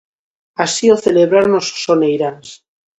[0.63, 2.47] Así o celebraron os soneiráns.